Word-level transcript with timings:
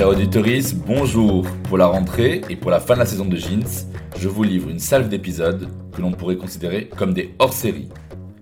Chers 0.00 0.08
auditeurs, 0.08 0.44
bonjour 0.86 1.46
Pour 1.64 1.76
la 1.76 1.86
rentrée 1.86 2.40
et 2.48 2.56
pour 2.56 2.70
la 2.70 2.80
fin 2.80 2.94
de 2.94 3.00
la 3.00 3.04
saison 3.04 3.26
de 3.26 3.36
Jeans, 3.36 3.86
je 4.16 4.28
vous 4.28 4.42
livre 4.42 4.70
une 4.70 4.78
salve 4.78 5.10
d'épisodes 5.10 5.68
que 5.92 6.00
l'on 6.00 6.12
pourrait 6.12 6.38
considérer 6.38 6.88
comme 6.88 7.12
des 7.12 7.34
hors-séries. 7.38 7.90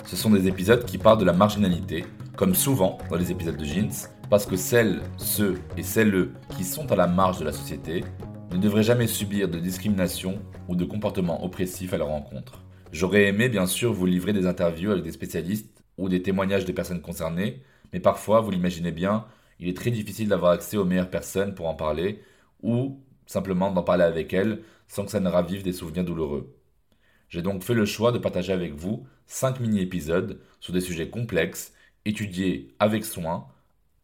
Ce 0.06 0.14
sont 0.14 0.30
des 0.30 0.46
épisodes 0.46 0.84
qui 0.84 0.98
parlent 0.98 1.18
de 1.18 1.24
la 1.24 1.32
marginalité, 1.32 2.04
comme 2.36 2.54
souvent 2.54 2.98
dans 3.10 3.16
les 3.16 3.32
épisodes 3.32 3.56
de 3.56 3.64
Jeans, 3.64 3.90
parce 4.30 4.46
que 4.46 4.54
celles, 4.54 5.00
ceux 5.16 5.56
et 5.76 5.82
celles 5.82 6.28
qui 6.56 6.62
sont 6.62 6.92
à 6.92 6.94
la 6.94 7.08
marge 7.08 7.40
de 7.40 7.44
la 7.44 7.52
société 7.52 8.04
ne 8.52 8.58
devraient 8.58 8.84
jamais 8.84 9.08
subir 9.08 9.48
de 9.48 9.58
discrimination 9.58 10.38
ou 10.68 10.76
de 10.76 10.84
comportements 10.84 11.44
oppressifs 11.44 11.92
à 11.92 11.98
leur 11.98 12.06
rencontre. 12.06 12.62
J'aurais 12.92 13.24
aimé 13.24 13.48
bien 13.48 13.66
sûr 13.66 13.92
vous 13.92 14.06
livrer 14.06 14.32
des 14.32 14.46
interviews 14.46 14.92
avec 14.92 15.02
des 15.02 15.10
spécialistes 15.10 15.82
ou 15.96 16.08
des 16.08 16.22
témoignages 16.22 16.66
des 16.66 16.72
personnes 16.72 17.00
concernées, 17.00 17.62
mais 17.92 17.98
parfois, 17.98 18.42
vous 18.42 18.52
l'imaginez 18.52 18.92
bien, 18.92 19.24
il 19.58 19.68
est 19.68 19.76
très 19.76 19.90
difficile 19.90 20.28
d'avoir 20.28 20.52
accès 20.52 20.76
aux 20.76 20.84
meilleures 20.84 21.10
personnes 21.10 21.54
pour 21.54 21.66
en 21.66 21.74
parler, 21.74 22.22
ou 22.62 23.00
simplement 23.26 23.70
d'en 23.70 23.82
parler 23.82 24.04
avec 24.04 24.32
elles 24.32 24.62
sans 24.86 25.04
que 25.04 25.10
ça 25.10 25.20
ne 25.20 25.28
ravive 25.28 25.62
des 25.62 25.72
souvenirs 25.72 26.04
douloureux. 26.04 26.54
J'ai 27.28 27.42
donc 27.42 27.62
fait 27.62 27.74
le 27.74 27.84
choix 27.84 28.10
de 28.12 28.18
partager 28.18 28.52
avec 28.52 28.74
vous 28.74 29.06
5 29.26 29.60
mini-épisodes 29.60 30.40
sur 30.60 30.72
des 30.72 30.80
sujets 30.80 31.10
complexes, 31.10 31.74
étudiés 32.04 32.74
avec 32.78 33.04
soin, 33.04 33.46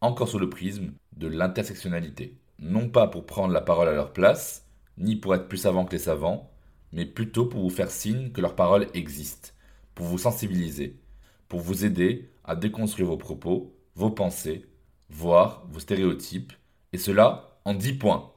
encore 0.01 0.29
sous 0.29 0.37
le 0.37 0.49
prisme 0.49 0.93
de 1.17 1.27
l'intersectionnalité. 1.27 2.37
Non 2.59 2.89
pas 2.89 3.07
pour 3.07 3.25
prendre 3.25 3.53
la 3.53 3.61
parole 3.61 3.87
à 3.87 3.93
leur 3.93 4.13
place, 4.13 4.67
ni 4.97 5.15
pour 5.15 5.33
être 5.33 5.47
plus 5.47 5.57
savants 5.57 5.85
que 5.85 5.93
les 5.93 5.99
savants, 5.99 6.51
mais 6.91 7.05
plutôt 7.05 7.47
pour 7.47 7.61
vous 7.61 7.69
faire 7.69 7.89
signe 7.89 8.31
que 8.31 8.41
leur 8.41 8.55
parole 8.55 8.87
existe, 8.93 9.55
pour 9.95 10.05
vous 10.05 10.19
sensibiliser, 10.19 10.99
pour 11.47 11.59
vous 11.59 11.83
aider 11.85 12.29
à 12.43 12.55
déconstruire 12.55 13.07
vos 13.07 13.17
propos, 13.17 13.75
vos 13.95 14.11
pensées, 14.11 14.65
voire 15.09 15.65
vos 15.69 15.79
stéréotypes, 15.79 16.53
et 16.93 16.97
cela 16.97 17.59
en 17.65 17.73
10 17.73 17.93
points. 17.93 18.31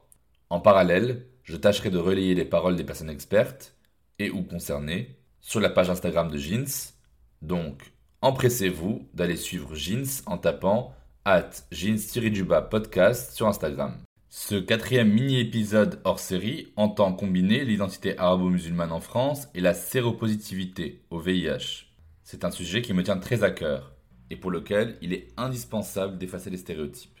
En 0.49 0.59
parallèle, 0.59 1.25
je 1.43 1.55
tâcherai 1.55 1.89
de 1.89 1.97
relayer 1.97 2.35
les 2.35 2.45
paroles 2.45 2.75
des 2.75 2.83
personnes 2.83 3.09
expertes 3.09 3.75
et 4.19 4.29
ou 4.29 4.43
concernées 4.43 5.17
sur 5.41 5.59
la 5.59 5.69
page 5.69 5.89
Instagram 5.89 6.29
de 6.29 6.37
Jeans. 6.37 6.93
Donc, 7.41 7.93
empressez-vous 8.21 9.07
d'aller 9.13 9.35
suivre 9.35 9.75
Jeans 9.75 10.23
en 10.25 10.37
tapant 10.37 10.93
at 11.25 11.49
jeans-du-bas 11.71 12.63
podcast 12.63 13.33
sur 13.33 13.47
Instagram. 13.47 13.97
Ce 14.29 14.55
quatrième 14.55 15.11
mini-épisode 15.11 16.01
hors 16.03 16.19
série 16.19 16.71
entend 16.75 17.13
combiner 17.13 17.65
l'identité 17.65 18.17
arabo-musulmane 18.17 18.91
en 18.91 18.99
France 18.99 19.47
et 19.55 19.59
la 19.59 19.73
séropositivité 19.73 21.01
au 21.09 21.19
VIH. 21.19 21.87
C'est 22.23 22.45
un 22.45 22.51
sujet 22.51 22.83
qui 22.83 22.93
me 22.93 23.03
tient 23.03 23.17
très 23.17 23.43
à 23.43 23.49
cœur 23.49 23.95
et 24.29 24.35
pour 24.35 24.51
lequel 24.51 24.97
il 25.01 25.13
est 25.13 25.27
indispensable 25.37 26.17
d'effacer 26.17 26.49
les 26.49 26.57
stéréotypes. 26.57 27.19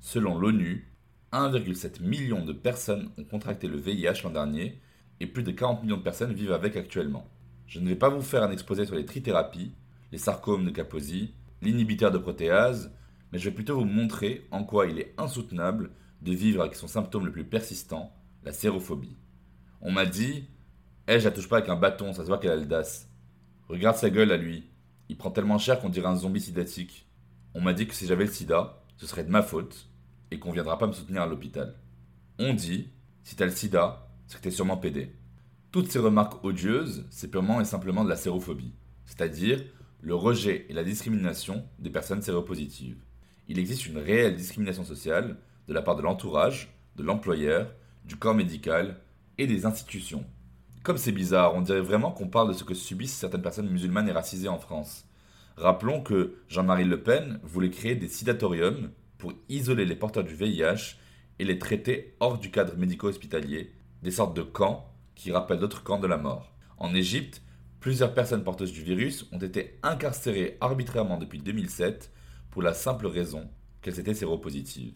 Selon 0.00 0.38
l'ONU, 0.38 0.92
1,7 1.32 2.02
million 2.02 2.44
de 2.44 2.52
personnes 2.52 3.10
ont 3.18 3.24
contracté 3.24 3.68
le 3.68 3.76
VIH 3.76 4.22
l'an 4.24 4.30
dernier 4.30 4.80
et 5.20 5.26
plus 5.26 5.42
de 5.42 5.50
40 5.50 5.82
millions 5.82 5.96
de 5.96 6.02
personnes 6.02 6.32
vivent 6.32 6.52
avec 6.52 6.76
actuellement. 6.76 7.28
Je 7.66 7.80
ne 7.80 7.88
vais 7.88 7.96
pas 7.96 8.08
vous 8.08 8.22
faire 8.22 8.42
un 8.42 8.50
exposé 8.50 8.86
sur 8.86 8.94
les 8.94 9.04
trithérapies, 9.04 9.72
les 10.10 10.18
sarcomes 10.18 10.64
de 10.64 10.70
Kaposi, 10.70 11.34
l'inhibiteur 11.60 12.10
de 12.10 12.18
protéase, 12.18 12.92
mais 13.30 13.38
je 13.38 13.48
vais 13.48 13.54
plutôt 13.54 13.78
vous 13.78 13.84
montrer 13.84 14.46
en 14.50 14.64
quoi 14.64 14.86
il 14.86 14.98
est 14.98 15.14
insoutenable 15.18 15.90
de 16.22 16.32
vivre 16.32 16.62
avec 16.62 16.74
son 16.74 16.86
symptôme 16.86 17.26
le 17.26 17.32
plus 17.32 17.44
persistant, 17.44 18.12
la 18.44 18.52
sérophobie. 18.52 19.16
On 19.80 19.92
m'a 19.92 20.06
dit 20.06 20.48
Eh, 21.06 21.20
je 21.20 21.24
la 21.24 21.30
touche 21.30 21.48
pas 21.48 21.58
avec 21.58 21.68
un 21.68 21.76
bâton, 21.76 22.12
ça 22.12 22.22
se 22.22 22.28
voit 22.28 22.38
qu'elle 22.38 22.52
a 22.52 22.64
DAS. 22.64 23.08
Regarde 23.68 23.96
sa 23.96 24.08
gueule 24.08 24.32
à 24.32 24.38
lui, 24.38 24.70
il 25.08 25.16
prend 25.16 25.30
tellement 25.30 25.58
cher 25.58 25.80
qu'on 25.80 25.88
dirait 25.88 26.08
un 26.08 26.16
zombie 26.16 26.40
sidatique. 26.40 27.06
On 27.54 27.60
m'a 27.60 27.72
dit 27.72 27.86
que 27.86 27.94
si 27.94 28.06
j'avais 28.06 28.26
le 28.26 28.30
sida, 28.30 28.82
ce 28.96 29.06
serait 29.06 29.24
de 29.24 29.30
ma 29.30 29.42
faute 29.42 29.88
et 30.30 30.38
qu'on 30.38 30.52
viendra 30.52 30.78
pas 30.78 30.86
me 30.86 30.92
soutenir 30.92 31.22
à 31.22 31.26
l'hôpital. 31.26 31.74
On 32.38 32.52
dit, 32.52 32.90
si 33.22 33.36
t'as 33.36 33.46
le 33.46 33.50
sida, 33.50 34.08
c'est 34.26 34.38
que 34.38 34.42
t'es 34.42 34.50
sûrement 34.50 34.76
pédé. 34.76 35.14
Toutes 35.72 35.90
ces 35.90 35.98
remarques 35.98 36.44
odieuses, 36.44 37.06
c'est 37.10 37.30
purement 37.30 37.60
et 37.60 37.64
simplement 37.64 38.04
de 38.04 38.08
la 38.08 38.16
sérophobie, 38.16 38.74
c'est-à-dire 39.06 39.62
le 40.00 40.14
rejet 40.14 40.66
et 40.68 40.72
la 40.72 40.84
discrimination 40.84 41.64
des 41.78 41.90
personnes 41.90 42.22
séropositives. 42.22 43.02
Il 43.48 43.58
existe 43.58 43.86
une 43.86 43.98
réelle 43.98 44.36
discrimination 44.36 44.84
sociale 44.84 45.38
de 45.66 45.72
la 45.74 45.82
part 45.82 45.96
de 45.96 46.02
l'entourage, 46.02 46.74
de 46.96 47.02
l'employeur, 47.02 47.72
du 48.04 48.16
corps 48.16 48.34
médical 48.34 49.00
et 49.38 49.46
des 49.46 49.66
institutions. 49.66 50.24
Comme 50.82 50.96
c'est 50.96 51.12
bizarre, 51.12 51.54
on 51.54 51.60
dirait 51.60 51.80
vraiment 51.80 52.12
qu'on 52.12 52.28
parle 52.28 52.48
de 52.48 52.52
ce 52.52 52.64
que 52.64 52.74
subissent 52.74 53.16
certaines 53.16 53.42
personnes 53.42 53.68
musulmanes 53.68 54.08
et 54.08 54.12
racisées 54.12 54.48
en 54.48 54.58
France. 54.58 55.04
Rappelons 55.56 56.00
que 56.02 56.36
Jean-Marie 56.48 56.84
Le 56.84 57.02
Pen 57.02 57.40
voulait 57.42 57.70
créer 57.70 57.96
des 57.96 58.08
sidatoriums 58.08 58.90
pour 59.18 59.32
isoler 59.48 59.84
les 59.84 59.96
porteurs 59.96 60.24
du 60.24 60.34
VIH 60.34 60.96
et 61.40 61.44
les 61.44 61.58
traiter 61.58 62.14
hors 62.20 62.38
du 62.38 62.50
cadre 62.50 62.76
médico-hospitalier, 62.76 63.72
des 64.02 64.10
sortes 64.12 64.36
de 64.36 64.42
camps 64.42 64.88
qui 65.14 65.32
rappellent 65.32 65.58
d'autres 65.58 65.82
camps 65.82 65.98
de 65.98 66.06
la 66.06 66.16
mort. 66.16 66.52
En 66.78 66.94
Égypte, 66.94 67.42
plusieurs 67.80 68.14
personnes 68.14 68.44
porteuses 68.44 68.72
du 68.72 68.82
virus 68.82 69.26
ont 69.32 69.38
été 69.38 69.78
incarcérées 69.82 70.56
arbitrairement 70.60 71.18
depuis 71.18 71.40
2007 71.40 72.12
pour 72.50 72.62
la 72.62 72.72
simple 72.72 73.08
raison 73.08 73.50
qu'elles 73.82 73.98
étaient 73.98 74.14
séropositives. 74.14 74.94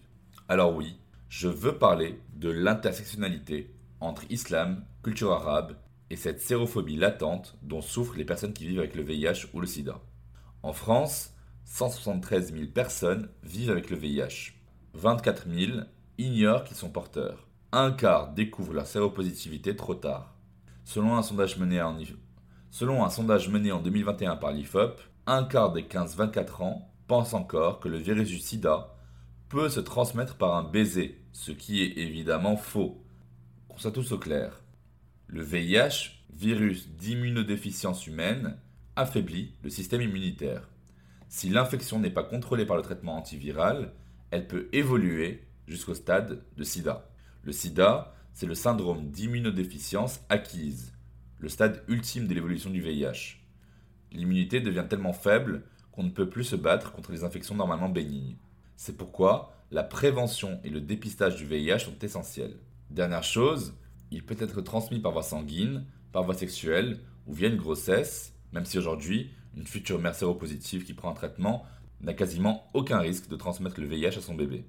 Alors 0.48 0.76
oui, 0.76 0.96
je 1.28 1.48
veux 1.48 1.76
parler 1.76 2.20
de 2.34 2.50
l'intersectionnalité 2.50 3.74
entre 4.02 4.24
islam, 4.30 4.84
culture 5.02 5.32
arabe 5.32 5.76
et 6.10 6.16
cette 6.16 6.40
sérophobie 6.40 6.96
latente 6.96 7.56
dont 7.62 7.80
souffrent 7.80 8.16
les 8.16 8.24
personnes 8.24 8.52
qui 8.52 8.66
vivent 8.66 8.80
avec 8.80 8.94
le 8.94 9.02
VIH 9.02 9.46
ou 9.54 9.60
le 9.60 9.66
sida. 9.66 10.00
En 10.62 10.72
France, 10.72 11.34
173 11.64 12.52
000 12.52 12.66
personnes 12.66 13.28
vivent 13.42 13.70
avec 13.70 13.90
le 13.90 13.96
VIH. 13.96 14.52
24 14.94 15.46
000 15.48 15.78
ignorent 16.18 16.64
qu'ils 16.64 16.76
sont 16.76 16.90
porteurs. 16.90 17.48
Un 17.72 17.92
quart 17.92 18.32
découvrent 18.34 18.74
leur 18.74 18.86
séropositivité 18.86 19.74
trop 19.74 19.94
tard. 19.94 20.36
Selon 20.84 21.16
un 21.16 21.22
sondage 21.22 21.56
mené 21.56 21.80
en, 21.80 21.96
Selon 22.70 23.04
un 23.04 23.10
sondage 23.10 23.48
mené 23.48 23.72
en 23.72 23.80
2021 23.80 24.36
par 24.36 24.52
l'IFOP, 24.52 25.00
un 25.26 25.44
quart 25.44 25.72
des 25.72 25.82
15-24 25.82 26.62
ans 26.62 26.92
pensent 27.06 27.34
encore 27.34 27.80
que 27.80 27.88
le 27.88 27.98
virus 27.98 28.28
du 28.28 28.38
sida 28.38 28.94
peut 29.48 29.68
se 29.68 29.80
transmettre 29.80 30.36
par 30.36 30.54
un 30.54 30.62
baiser, 30.62 31.22
ce 31.32 31.52
qui 31.52 31.82
est 31.82 31.98
évidemment 31.98 32.56
faux. 32.56 33.02
Qu'on 33.72 33.78
soit 33.78 33.92
tous 33.92 34.12
au 34.12 34.18
clair. 34.18 34.60
Le 35.28 35.42
VIH, 35.42 36.10
virus 36.34 36.90
d'immunodéficience 36.90 38.06
humaine, 38.06 38.58
affaiblit 38.96 39.54
le 39.62 39.70
système 39.70 40.02
immunitaire. 40.02 40.68
Si 41.30 41.48
l'infection 41.48 41.98
n'est 41.98 42.10
pas 42.10 42.22
contrôlée 42.22 42.66
par 42.66 42.76
le 42.76 42.82
traitement 42.82 43.16
antiviral, 43.16 43.94
elle 44.30 44.46
peut 44.46 44.68
évoluer 44.74 45.46
jusqu'au 45.66 45.94
stade 45.94 46.42
de 46.54 46.64
sida. 46.64 47.08
Le 47.44 47.52
sida, 47.52 48.14
c'est 48.34 48.44
le 48.44 48.54
syndrome 48.54 49.10
d'immunodéficience 49.10 50.20
acquise, 50.28 50.92
le 51.38 51.48
stade 51.48 51.82
ultime 51.88 52.26
de 52.26 52.34
l'évolution 52.34 52.68
du 52.68 52.82
VIH. 52.82 53.38
L'immunité 54.12 54.60
devient 54.60 54.84
tellement 54.86 55.14
faible 55.14 55.64
qu'on 55.92 56.02
ne 56.02 56.10
peut 56.10 56.28
plus 56.28 56.44
se 56.44 56.56
battre 56.56 56.92
contre 56.92 57.10
les 57.10 57.24
infections 57.24 57.54
normalement 57.54 57.88
bénignes. 57.88 58.36
C'est 58.76 58.98
pourquoi 58.98 59.54
la 59.70 59.82
prévention 59.82 60.60
et 60.62 60.68
le 60.68 60.82
dépistage 60.82 61.36
du 61.36 61.46
VIH 61.46 61.78
sont 61.78 61.98
essentiels. 62.02 62.58
Dernière 62.92 63.24
chose, 63.24 63.74
il 64.10 64.22
peut 64.22 64.36
être 64.38 64.60
transmis 64.60 65.00
par 65.00 65.12
voie 65.12 65.22
sanguine, 65.22 65.86
par 66.12 66.24
voie 66.24 66.34
sexuelle 66.34 67.00
ou 67.26 67.32
via 67.32 67.48
une 67.48 67.56
grossesse, 67.56 68.34
même 68.52 68.66
si 68.66 68.76
aujourd'hui, 68.76 69.30
une 69.56 69.66
future 69.66 69.98
mère 69.98 70.14
séropositive 70.14 70.84
qui 70.84 70.92
prend 70.92 71.08
un 71.08 71.14
traitement 71.14 71.64
n'a 72.02 72.12
quasiment 72.12 72.68
aucun 72.74 72.98
risque 72.98 73.28
de 73.28 73.36
transmettre 73.36 73.80
le 73.80 73.86
VIH 73.86 74.18
à 74.18 74.20
son 74.20 74.34
bébé. 74.34 74.66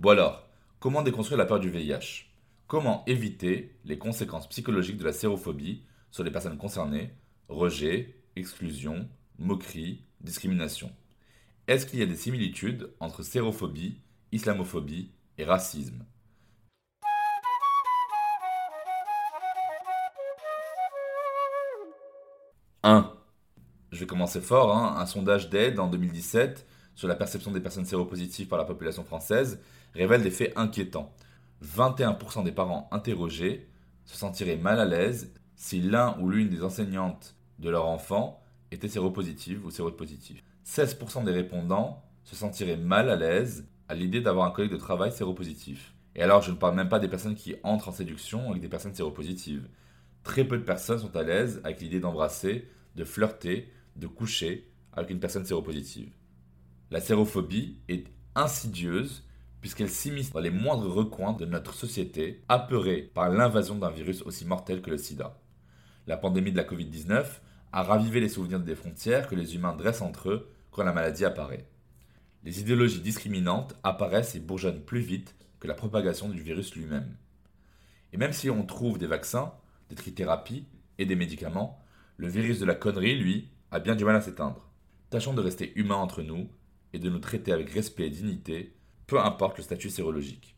Bon 0.00 0.10
alors, 0.10 0.46
comment 0.80 1.00
déconstruire 1.00 1.38
la 1.38 1.46
peur 1.46 1.58
du 1.58 1.70
VIH 1.70 2.26
Comment 2.66 3.02
éviter 3.06 3.74
les 3.86 3.96
conséquences 3.96 4.50
psychologiques 4.50 4.98
de 4.98 5.04
la 5.04 5.14
sérophobie 5.14 5.82
sur 6.10 6.24
les 6.24 6.30
personnes 6.30 6.58
concernées? 6.58 7.14
Rejet, 7.48 8.16
exclusion, 8.36 9.08
moquerie, 9.38 10.04
discrimination. 10.20 10.92
Est-ce 11.68 11.86
qu'il 11.86 12.00
y 12.00 12.02
a 12.02 12.06
des 12.06 12.16
similitudes 12.16 12.92
entre 13.00 13.22
sérophobie, 13.22 14.02
islamophobie 14.30 15.10
et 15.38 15.44
racisme? 15.44 16.04
1. 22.82 23.12
Je 23.92 24.00
vais 24.00 24.06
commencer 24.06 24.40
fort. 24.40 24.76
Hein. 24.76 24.96
Un 24.98 25.06
sondage 25.06 25.50
d'aide 25.50 25.78
en 25.78 25.88
2017 25.88 26.66
sur 26.94 27.08
la 27.08 27.14
perception 27.14 27.50
des 27.50 27.60
personnes 27.60 27.84
séropositives 27.84 28.48
par 28.48 28.58
la 28.58 28.64
population 28.64 29.04
française 29.04 29.60
révèle 29.94 30.22
des 30.22 30.30
faits 30.30 30.52
inquiétants. 30.56 31.12
21% 31.64 32.44
des 32.44 32.52
parents 32.52 32.88
interrogés 32.90 33.68
se 34.04 34.16
sentiraient 34.16 34.56
mal 34.56 34.80
à 34.80 34.84
l'aise 34.84 35.32
si 35.56 35.80
l'un 35.80 36.16
ou 36.20 36.28
l'une 36.28 36.48
des 36.48 36.62
enseignantes 36.62 37.34
de 37.58 37.70
leur 37.70 37.86
enfant 37.86 38.42
était 38.70 38.88
séropositive 38.88 39.64
ou 39.64 39.70
séropositive. 39.70 40.42
16% 40.66 41.24
des 41.24 41.32
répondants 41.32 42.02
se 42.24 42.36
sentiraient 42.36 42.76
mal 42.76 43.08
à 43.08 43.16
l'aise 43.16 43.66
à 43.88 43.94
l'idée 43.94 44.20
d'avoir 44.20 44.46
un 44.46 44.50
collègue 44.50 44.72
de 44.72 44.76
travail 44.76 45.12
séropositif. 45.12 45.94
Et 46.14 46.22
alors, 46.22 46.42
je 46.42 46.50
ne 46.50 46.56
parle 46.56 46.74
même 46.74 46.88
pas 46.88 46.98
des 46.98 47.08
personnes 47.08 47.34
qui 47.34 47.54
entrent 47.62 47.88
en 47.88 47.92
séduction 47.92 48.50
avec 48.50 48.62
des 48.62 48.68
personnes 48.68 48.94
séropositives. 48.94 49.68
Très 50.26 50.42
peu 50.42 50.58
de 50.58 50.64
personnes 50.64 50.98
sont 50.98 51.14
à 51.14 51.22
l'aise 51.22 51.60
avec 51.62 51.80
l'idée 51.80 52.00
d'embrasser 52.00 52.68
de 52.96 53.04
flirter, 53.04 53.72
de 53.94 54.08
coucher 54.08 54.68
avec 54.92 55.10
une 55.10 55.20
personne 55.20 55.44
séropositive. 55.44 56.10
La 56.90 57.00
sérophobie 57.00 57.78
est 57.88 58.08
insidieuse 58.34 59.22
puisqu'elle 59.60 59.88
s'immisce 59.88 60.32
dans 60.32 60.40
les 60.40 60.50
moindres 60.50 60.92
recoins 60.92 61.32
de 61.32 61.46
notre 61.46 61.74
société, 61.74 62.42
apeurée 62.48 63.02
par 63.02 63.28
l'invasion 63.28 63.76
d'un 63.76 63.90
virus 63.90 64.22
aussi 64.22 64.44
mortel 64.44 64.82
que 64.82 64.90
le 64.90 64.98
sida. 64.98 65.38
La 66.08 66.16
pandémie 66.16 66.50
de 66.50 66.56
la 66.56 66.64
Covid-19 66.64 67.24
a 67.70 67.82
ravivé 67.84 68.18
les 68.18 68.28
souvenirs 68.28 68.58
des 68.58 68.74
frontières 68.74 69.28
que 69.28 69.36
les 69.36 69.54
humains 69.54 69.76
dressent 69.76 70.02
entre 70.02 70.30
eux 70.30 70.52
quand 70.72 70.82
la 70.82 70.92
maladie 70.92 71.24
apparaît. 71.24 71.68
Les 72.42 72.60
idéologies 72.60 73.00
discriminantes 73.00 73.76
apparaissent 73.84 74.34
et 74.34 74.40
bourgeonnent 74.40 74.84
plus 74.84 75.00
vite 75.00 75.36
que 75.60 75.68
la 75.68 75.74
propagation 75.74 76.28
du 76.28 76.42
virus 76.42 76.74
lui-même. 76.74 77.16
Et 78.12 78.16
même 78.16 78.32
si 78.32 78.50
on 78.50 78.66
trouve 78.66 78.98
des 78.98 79.06
vaccins, 79.06 79.52
des 79.88 79.96
trithérapies 79.96 80.66
et 80.98 81.06
des 81.06 81.16
médicaments, 81.16 81.84
le 82.16 82.28
virus 82.28 82.58
de 82.58 82.64
la 82.64 82.74
connerie, 82.74 83.16
lui, 83.16 83.50
a 83.70 83.78
bien 83.78 83.96
du 83.96 84.04
mal 84.04 84.16
à 84.16 84.20
s'éteindre. 84.20 84.70
Tâchons 85.10 85.34
de 85.34 85.42
rester 85.42 85.72
humains 85.78 85.96
entre 85.96 86.22
nous 86.22 86.48
et 86.92 86.98
de 86.98 87.10
nous 87.10 87.18
traiter 87.18 87.52
avec 87.52 87.70
respect 87.70 88.06
et 88.06 88.10
dignité, 88.10 88.74
peu 89.06 89.20
importe 89.20 89.58
le 89.58 89.62
statut 89.62 89.90
sérologique. 89.90 90.56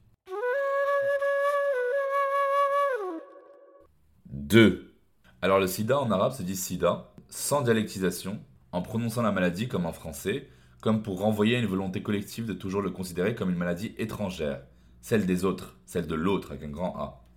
2. 4.27 4.95
Alors 5.43 5.59
le 5.59 5.67
sida 5.67 6.01
en 6.01 6.11
arabe 6.11 6.33
se 6.33 6.43
dit 6.43 6.57
sida, 6.57 7.13
sans 7.29 7.63
dialectisation, 7.63 8.41
en 8.73 8.83
prononçant 8.83 9.23
la 9.23 9.33
maladie 9.33 9.69
comme 9.69 9.87
en 9.87 9.93
français, 9.93 10.49
comme 10.81 11.03
pour 11.03 11.21
renvoyer 11.21 11.57
à 11.57 11.59
une 11.59 11.67
volonté 11.67 12.03
collective 12.03 12.47
de 12.47 12.55
toujours 12.55 12.83
le 12.83 12.91
considérer 12.91 13.35
comme 13.35 13.51
une 13.51 13.57
maladie 13.57 13.95
étrangère, 13.99 14.63
celle 15.01 15.27
des 15.27 15.45
autres, 15.45 15.77
celle 15.85 16.07
de 16.07 16.15
l'autre 16.15 16.53
avec 16.53 16.63
un 16.63 16.71
grand 16.71 16.97
A. 16.97 17.28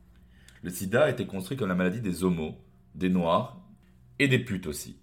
Le 0.64 0.70
sida 0.70 1.06
a 1.06 1.10
été 1.10 1.26
construit 1.26 1.58
comme 1.58 1.70
la 1.70 1.76
maladie 1.76 2.02
des 2.02 2.24
homos, 2.24 2.56
des 2.94 3.10
noirs 3.10 3.60
et 4.20 4.28
des 4.28 4.38
putes 4.38 4.68
aussi. 4.68 4.98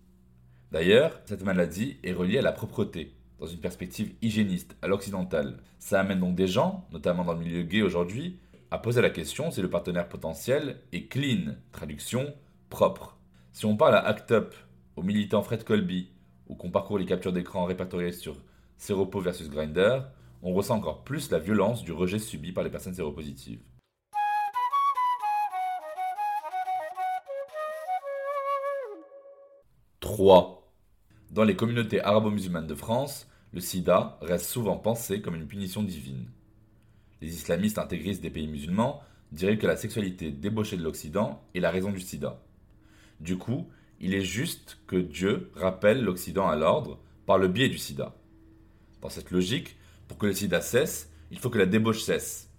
D'ailleurs, 0.70 1.20
cette 1.24 1.42
maladie 1.42 1.96
est 2.04 2.12
reliée 2.12 2.38
à 2.38 2.42
la 2.42 2.52
propreté, 2.52 3.14
dans 3.40 3.46
une 3.46 3.58
perspective 3.58 4.14
hygiéniste, 4.22 4.76
à 4.82 4.86
l'occidental. 4.86 5.58
Ça 5.80 5.98
amène 5.98 6.20
donc 6.20 6.36
des 6.36 6.46
gens, 6.46 6.86
notamment 6.92 7.24
dans 7.24 7.32
le 7.32 7.40
milieu 7.40 7.62
gay 7.62 7.82
aujourd'hui, 7.82 8.38
à 8.70 8.78
poser 8.78 9.02
la 9.02 9.10
question 9.10 9.50
si 9.50 9.60
le 9.60 9.70
partenaire 9.70 10.08
potentiel 10.08 10.80
est 10.92 11.08
clean, 11.08 11.54
traduction 11.72 12.32
propre. 12.70 13.18
Si 13.52 13.66
on 13.66 13.76
parle 13.76 13.96
à 13.96 14.06
Act 14.06 14.30
Up, 14.30 14.54
au 14.94 15.02
militant 15.02 15.42
Fred 15.42 15.64
Colby, 15.64 16.10
ou 16.46 16.54
qu'on 16.54 16.70
parcourt 16.70 16.98
les 16.98 17.06
captures 17.06 17.32
d'écran 17.32 17.64
répertoriées 17.64 18.12
sur 18.12 18.36
Séropo 18.76 19.20
versus 19.20 19.50
Grinder, 19.50 20.02
on 20.42 20.52
ressent 20.52 20.76
encore 20.76 21.02
plus 21.02 21.32
la 21.32 21.40
violence 21.40 21.82
du 21.82 21.90
rejet 21.90 22.20
subi 22.20 22.52
par 22.52 22.62
les 22.62 22.70
personnes 22.70 22.94
séropositives. 22.94 23.60
3. 30.18 30.68
Dans 31.30 31.44
les 31.44 31.54
communautés 31.54 32.00
arabo-musulmanes 32.00 32.66
de 32.66 32.74
France, 32.74 33.28
le 33.52 33.60
sida 33.60 34.18
reste 34.20 34.46
souvent 34.46 34.76
pensé 34.76 35.20
comme 35.20 35.36
une 35.36 35.46
punition 35.46 35.84
divine. 35.84 36.28
Les 37.20 37.32
islamistes 37.32 37.78
intégristes 37.78 38.20
des 38.20 38.28
pays 38.28 38.48
musulmans 38.48 39.00
diraient 39.30 39.58
que 39.58 39.68
la 39.68 39.76
sexualité 39.76 40.32
débauchée 40.32 40.76
de 40.76 40.82
l'Occident 40.82 41.40
est 41.54 41.60
la 41.60 41.70
raison 41.70 41.92
du 41.92 42.00
sida. 42.00 42.42
Du 43.20 43.38
coup, 43.38 43.68
il 44.00 44.12
est 44.12 44.24
juste 44.24 44.78
que 44.88 44.96
Dieu 44.96 45.52
rappelle 45.54 46.02
l'Occident 46.02 46.48
à 46.48 46.56
l'ordre 46.56 46.98
par 47.24 47.38
le 47.38 47.46
biais 47.46 47.68
du 47.68 47.78
sida. 47.78 48.16
Dans 49.00 49.10
cette 49.10 49.30
logique, 49.30 49.76
pour 50.08 50.18
que 50.18 50.26
le 50.26 50.32
sida 50.32 50.60
cesse, 50.60 51.12
il 51.30 51.38
faut 51.38 51.48
que 51.48 51.58
la 51.58 51.66
débauche 51.66 52.02
cesse. 52.02 52.52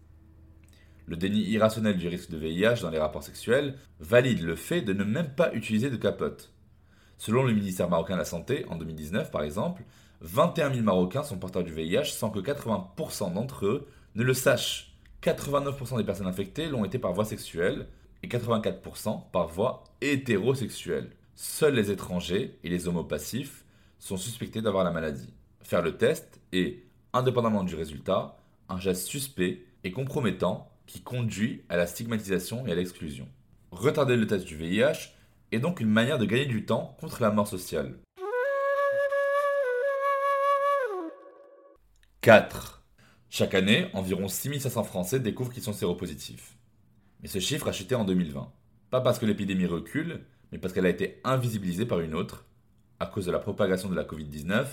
Le 1.07 1.17
déni 1.17 1.41
irrationnel 1.41 1.97
du 1.97 2.07
risque 2.07 2.29
de 2.29 2.37
VIH 2.37 2.83
dans 2.83 2.89
les 2.89 2.99
rapports 2.99 3.23
sexuels 3.23 3.75
valide 3.99 4.43
le 4.43 4.55
fait 4.55 4.81
de 4.81 4.93
ne 4.93 5.03
même 5.03 5.35
pas 5.35 5.53
utiliser 5.53 5.89
de 5.89 5.97
capote. 5.97 6.53
Selon 7.19 7.43
le 7.43 7.53
ministère 7.53 7.89
marocain 7.89 8.13
de 8.13 8.19
la 8.19 8.25
Santé, 8.25 8.65
en 8.69 8.77
2019 8.77 9.29
par 9.29 9.43
exemple, 9.43 9.83
21 10.21 10.71
000 10.71 10.83
Marocains 10.83 11.23
sont 11.23 11.37
porteurs 11.37 11.65
du 11.65 11.73
VIH 11.73 12.05
sans 12.05 12.29
que 12.29 12.39
80% 12.39 13.33
d'entre 13.33 13.65
eux 13.65 13.87
ne 14.15 14.23
le 14.23 14.33
sachent. 14.33 14.95
89% 15.21 15.97
des 15.97 16.05
personnes 16.05 16.27
infectées 16.27 16.67
l'ont 16.67 16.85
été 16.85 16.97
par 16.97 17.11
voie 17.11 17.25
sexuelle 17.25 17.87
et 18.23 18.29
84% 18.29 19.29
par 19.31 19.47
voie 19.47 19.83
hétérosexuelle. 19.99 21.11
Seuls 21.35 21.75
les 21.75 21.91
étrangers 21.91 22.57
et 22.63 22.69
les 22.69 22.87
homopassifs 22.87 23.65
sont 23.99 24.17
suspectés 24.17 24.61
d'avoir 24.61 24.85
la 24.85 24.91
maladie. 24.91 25.33
Faire 25.61 25.81
le 25.81 25.97
test 25.97 26.39
est, 26.53 26.85
indépendamment 27.11 27.65
du 27.65 27.75
résultat, 27.75 28.37
un 28.69 28.79
geste 28.79 29.07
suspect 29.07 29.65
et 29.83 29.91
compromettant 29.91 30.71
qui 30.85 31.01
conduit 31.01 31.63
à 31.67 31.75
la 31.75 31.85
stigmatisation 31.85 32.65
et 32.65 32.71
à 32.71 32.75
l'exclusion. 32.75 33.27
Retarder 33.71 34.15
le 34.15 34.25
test 34.25 34.45
du 34.45 34.55
VIH 34.55 35.18
est 35.51 35.59
donc 35.59 35.79
une 35.79 35.89
manière 35.89 36.19
de 36.19 36.25
gagner 36.25 36.45
du 36.45 36.65
temps 36.65 36.95
contre 36.99 37.21
la 37.21 37.31
mort 37.31 37.47
sociale. 37.47 37.99
4. 42.21 42.83
Chaque 43.29 43.53
année, 43.53 43.87
environ 43.93 44.27
6500 44.27 44.83
Français 44.83 45.19
découvrent 45.19 45.53
qu'ils 45.53 45.63
sont 45.63 45.73
séropositifs. 45.73 46.57
Mais 47.21 47.27
ce 47.27 47.39
chiffre 47.39 47.67
a 47.67 47.71
chuté 47.71 47.95
en 47.95 48.03
2020. 48.03 48.51
Pas 48.89 49.01
parce 49.01 49.19
que 49.19 49.25
l'épidémie 49.25 49.65
recule, 49.65 50.25
mais 50.51 50.57
parce 50.57 50.73
qu'elle 50.73 50.85
a 50.85 50.89
été 50.89 51.21
invisibilisée 51.23 51.85
par 51.85 51.99
une 51.99 52.15
autre. 52.15 52.45
À 52.99 53.05
cause 53.05 53.25
de 53.25 53.31
la 53.31 53.39
propagation 53.39 53.89
de 53.89 53.95
la 53.95 54.03
Covid-19, 54.03 54.65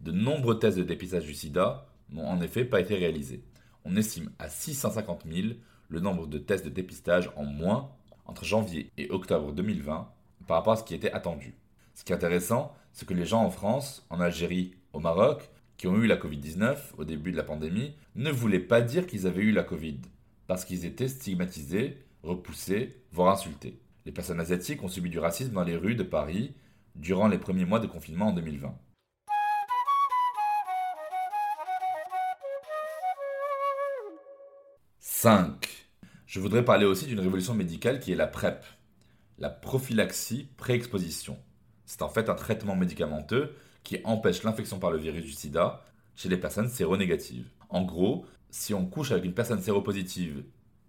de 0.00 0.12
nombreux 0.12 0.58
tests 0.58 0.78
de 0.78 0.82
dépistage 0.82 1.24
du 1.24 1.34
sida 1.34 1.86
n'ont 2.10 2.26
en 2.26 2.40
effet 2.40 2.64
pas 2.64 2.80
été 2.80 2.94
réalisés. 2.94 3.44
On 3.84 3.96
estime 3.96 4.30
à 4.38 4.48
650 4.48 5.24
000 5.26 5.54
le 5.88 6.00
nombre 6.00 6.26
de 6.26 6.38
tests 6.38 6.64
de 6.64 6.70
dépistage 6.70 7.30
en 7.36 7.44
moins 7.44 7.90
entre 8.26 8.44
janvier 8.44 8.92
et 8.96 9.10
octobre 9.10 9.52
2020 9.52 10.08
par 10.46 10.58
rapport 10.58 10.74
à 10.74 10.76
ce 10.76 10.84
qui 10.84 10.94
était 10.94 11.12
attendu. 11.12 11.54
Ce 11.94 12.04
qui 12.04 12.12
est 12.12 12.16
intéressant, 12.16 12.74
c'est 12.92 13.06
que 13.06 13.14
les 13.14 13.24
gens 13.24 13.42
en 13.42 13.50
France, 13.50 14.06
en 14.10 14.20
Algérie, 14.20 14.74
au 14.92 15.00
Maroc, 15.00 15.50
qui 15.76 15.86
ont 15.86 15.96
eu 15.96 16.06
la 16.06 16.16
Covid-19 16.16 16.76
au 16.98 17.04
début 17.04 17.32
de 17.32 17.36
la 17.36 17.42
pandémie, 17.42 17.94
ne 18.14 18.30
voulaient 18.30 18.60
pas 18.60 18.80
dire 18.80 19.06
qu'ils 19.06 19.26
avaient 19.26 19.42
eu 19.42 19.52
la 19.52 19.64
Covid, 19.64 19.98
parce 20.46 20.64
qu'ils 20.64 20.84
étaient 20.84 21.08
stigmatisés, 21.08 21.98
repoussés, 22.22 23.02
voire 23.12 23.32
insultés. 23.32 23.80
Les 24.04 24.12
personnes 24.12 24.40
asiatiques 24.40 24.82
ont 24.82 24.88
subi 24.88 25.10
du 25.10 25.18
racisme 25.18 25.52
dans 25.52 25.64
les 25.64 25.76
rues 25.76 25.94
de 25.94 26.02
Paris 26.02 26.54
durant 26.94 27.28
les 27.28 27.38
premiers 27.38 27.64
mois 27.64 27.80
de 27.80 27.86
confinement 27.86 28.28
en 28.28 28.32
2020. 28.32 28.74
«5. 34.98 35.68
Je 36.26 36.40
voudrais 36.40 36.64
parler 36.64 36.84
aussi 36.84 37.06
d'une 37.06 37.20
révolution 37.20 37.54
médicale 37.54 38.00
qui 38.00 38.12
est 38.12 38.16
la 38.16 38.26
PrEP, 38.26 38.64
la 39.42 39.50
prophylaxie 39.50 40.46
pré-exposition. 40.56 41.36
C'est 41.84 42.02
en 42.02 42.08
fait 42.08 42.28
un 42.28 42.36
traitement 42.36 42.76
médicamenteux 42.76 43.56
qui 43.82 43.98
empêche 44.04 44.44
l'infection 44.44 44.78
par 44.78 44.92
le 44.92 44.98
virus 44.98 45.24
du 45.24 45.32
sida 45.32 45.84
chez 46.14 46.28
les 46.28 46.36
personnes 46.36 46.68
séronégatives. 46.68 47.48
En 47.68 47.82
gros, 47.82 48.24
si 48.50 48.72
on 48.72 48.86
couche 48.86 49.10
avec 49.10 49.24
une 49.24 49.34
personne 49.34 49.60
séropositive 49.60 50.44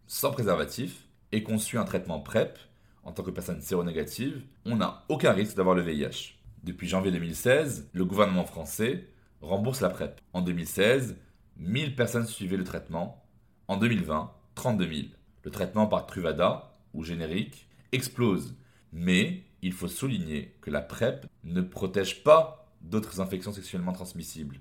sans 0.06 0.30
préservatif 0.30 1.08
et 1.32 1.42
qu'on 1.42 1.58
suit 1.58 1.80
un 1.80 1.84
traitement 1.84 2.20
PrEP 2.20 2.60
en 3.04 3.12
tant 3.12 3.24
que 3.24 3.32
personne 3.32 3.60
séronégative, 3.60 4.44
on 4.66 4.76
n'a 4.76 5.04
aucun 5.10 5.32
risque 5.32 5.56
d'avoir 5.58 5.76
le 5.76 5.82
VIH. 5.82 6.36
Depuis 6.64 6.88
janvier 6.88 7.12
2016, 7.12 7.90
le 7.92 8.06
gouvernement 8.06 8.46
français 8.46 9.08
rembourse 9.42 9.82
la 9.82 9.90
PrEP. 9.90 10.22
En 10.32 10.44
2016, 10.44 11.18
1000 11.58 11.96
personnes 11.96 12.28
suivaient 12.28 12.58
le 12.58 12.64
traitement. 12.64 13.26
En 13.68 13.78
2020, 13.78 14.32
32 14.54 14.94
000. 14.94 15.08
Le 15.42 15.50
traitement 15.50 15.88
par 15.88 16.06
Truvada, 16.06 16.70
ou 16.94 17.04
générique, 17.04 17.68
explose. 17.94 18.56
Mais 18.92 19.44
il 19.62 19.74
faut 19.74 19.88
souligner 19.88 20.56
que 20.62 20.70
la 20.70 20.82
PrEP 20.82 21.26
ne 21.44 21.62
protège 21.62 22.24
pas 22.24 22.74
d'autres 22.82 23.22
infections 23.22 23.54
sexuellement 23.54 23.94
transmissibles, 23.94 24.60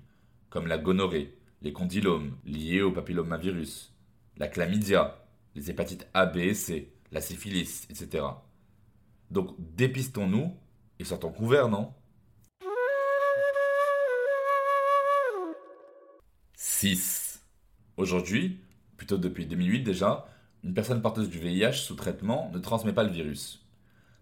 comme 0.49 0.67
la 0.67 0.77
gonorrhée, 0.77 1.37
les 1.61 1.73
condylomes 1.73 2.37
liés 2.45 2.81
au 2.81 2.91
papillomavirus, 2.91 3.93
la 4.37 4.47
chlamydia, 4.47 5.25
les 5.55 5.69
hépatites 5.69 6.07
A, 6.13 6.25
B 6.25 6.37
et 6.37 6.53
C, 6.53 6.93
la 7.11 7.21
syphilis, 7.21 7.85
etc. 7.89 8.25
Donc 9.29 9.55
dépistons-nous 9.59 10.55
et 10.99 11.03
sortons 11.03 11.31
couverts, 11.31 11.69
non 11.69 11.93
6. 16.55 17.45
Aujourd'hui, 17.97 18.59
plutôt 18.97 19.17
depuis 19.17 19.45
2008 19.45 19.83
déjà, 19.83 20.27
une 20.63 20.73
personne 20.73 21.01
porteuse 21.01 21.29
du 21.29 21.39
VIH 21.39 21.73
sous 21.73 21.95
traitement 21.95 22.49
ne 22.53 22.59
transmet 22.59 22.93
pas 22.93 23.03
le 23.03 23.11
virus. 23.11 23.65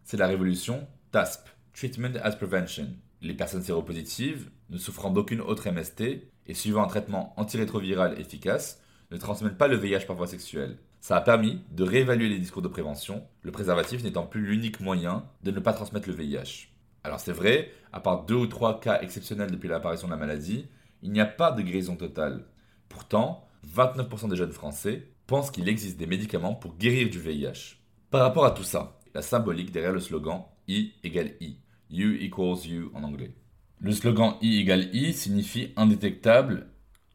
C'est 0.03 0.17
la 0.17 0.27
révolution 0.27 0.87
TASP, 1.11 1.47
Treatment 1.73 2.19
as 2.23 2.35
Prevention. 2.35 2.87
Les 3.21 3.35
personnes 3.35 3.61
séropositives, 3.61 4.49
ne 4.71 4.79
souffrant 4.79 5.11
d'aucune 5.11 5.41
autre 5.41 5.69
MST 5.69 6.01
et 6.47 6.53
suivant 6.55 6.83
un 6.83 6.87
traitement 6.87 7.33
antirétroviral 7.37 8.19
efficace, 8.19 8.81
ne 9.11 9.17
transmettent 9.17 9.57
pas 9.57 9.67
le 9.67 9.77
VIH 9.77 10.07
par 10.07 10.15
voie 10.15 10.25
sexuelle. 10.25 10.77
Ça 10.99 11.15
a 11.15 11.21
permis 11.21 11.61
de 11.71 11.83
réévaluer 11.83 12.29
les 12.29 12.39
discours 12.39 12.63
de 12.63 12.67
prévention, 12.67 13.23
le 13.43 13.51
préservatif 13.51 14.03
n'étant 14.03 14.25
plus 14.25 14.41
l'unique 14.41 14.79
moyen 14.79 15.25
de 15.43 15.51
ne 15.51 15.59
pas 15.59 15.73
transmettre 15.73 16.09
le 16.09 16.15
VIH. 16.15 16.69
Alors 17.03 17.19
c'est 17.19 17.31
vrai, 17.31 17.71
à 17.93 17.99
part 17.99 18.25
deux 18.25 18.35
ou 18.35 18.47
trois 18.47 18.79
cas 18.79 19.01
exceptionnels 19.01 19.51
depuis 19.51 19.69
l'apparition 19.69 20.07
de 20.07 20.13
la 20.13 20.19
maladie, 20.19 20.67
il 21.03 21.11
n'y 21.11 21.21
a 21.21 21.25
pas 21.25 21.51
de 21.51 21.61
guérison 21.61 21.95
totale. 21.95 22.45
Pourtant, 22.89 23.47
29% 23.75 24.29
des 24.29 24.35
jeunes 24.35 24.51
Français 24.51 25.07
pensent 25.31 25.49
qu'il 25.49 25.69
existe 25.69 25.97
des 25.97 26.07
médicaments 26.07 26.55
pour 26.55 26.75
guérir 26.75 27.09
du 27.09 27.17
VIH. 27.17 27.77
Par 28.09 28.19
rapport 28.19 28.43
à 28.43 28.51
tout 28.51 28.65
ça, 28.65 28.99
la 29.13 29.21
symbolique 29.21 29.71
derrière 29.71 29.93
le 29.93 30.01
slogan 30.01 30.43
I 30.67 30.91
égale 31.05 31.31
I, 31.39 31.55
You 31.89 32.17
equals 32.19 32.67
You 32.67 32.91
en 32.93 33.03
anglais. 33.05 33.33
Le 33.79 33.93
slogan 33.93 34.35
I 34.41 34.59
égale 34.59 34.93
I 34.93 35.13
signifie 35.13 35.71
indétectable, 35.77 36.67